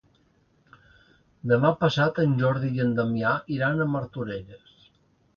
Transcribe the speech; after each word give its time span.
Demà 1.51 1.69
passat 1.83 2.21
en 2.23 2.33
Jordi 2.39 2.71
i 2.77 2.81
en 2.85 2.95
Damià 3.01 3.33
iran 3.57 3.85
a 3.85 3.87
Martorelles. 3.97 4.73